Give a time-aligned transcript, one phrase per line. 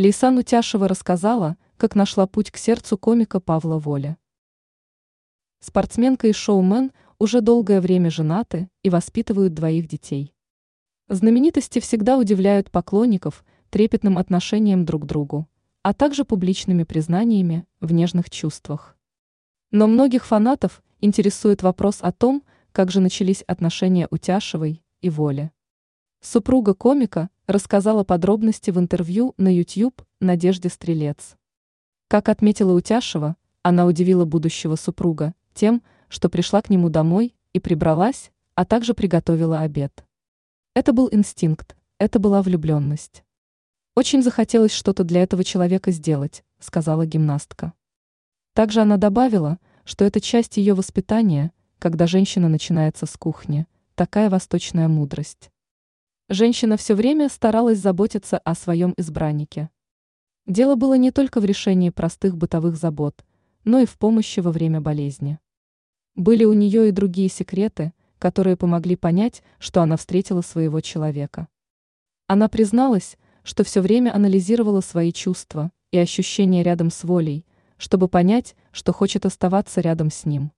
[0.00, 4.16] Лейсан Утяшева рассказала, как нашла путь к сердцу комика Павла Воля.
[5.58, 10.36] Спортсменка и шоумен уже долгое время женаты и воспитывают двоих детей.
[11.08, 15.48] Знаменитости всегда удивляют поклонников трепетным отношением друг к другу,
[15.82, 18.96] а также публичными признаниями в нежных чувствах.
[19.72, 25.50] Но многих фанатов интересует вопрос о том, как же начались отношения Утяшевой и Воли.
[26.20, 31.34] Супруга комика рассказала подробности в интервью на YouTube Надежде Стрелец.
[32.06, 38.32] Как отметила Утяшева, она удивила будущего супруга тем, что пришла к нему домой и прибралась,
[38.54, 40.04] а также приготовила обед.
[40.74, 43.24] Это был инстинкт, это была влюбленность.
[43.96, 47.72] Очень захотелось что-то для этого человека сделать, сказала гимнастка.
[48.52, 54.86] Также она добавила, что это часть ее воспитания, когда женщина начинается с кухни, такая восточная
[54.86, 55.50] мудрость.
[56.30, 59.70] Женщина все время старалась заботиться о своем избраннике.
[60.46, 63.24] Дело было не только в решении простых бытовых забот,
[63.64, 65.38] но и в помощи во время болезни.
[66.16, 71.48] Были у нее и другие секреты, которые помогли понять, что она встретила своего человека.
[72.26, 77.46] Она призналась, что все время анализировала свои чувства и ощущения рядом с волей,
[77.78, 80.52] чтобы понять, что хочет оставаться рядом с ним.